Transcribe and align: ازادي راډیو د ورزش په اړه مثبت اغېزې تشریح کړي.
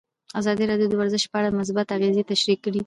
ازادي 0.39 0.63
راډیو 0.71 0.89
د 0.91 0.95
ورزش 1.01 1.23
په 1.31 1.37
اړه 1.39 1.57
مثبت 1.59 1.87
اغېزې 1.95 2.23
تشریح 2.31 2.57
کړي. 2.65 2.79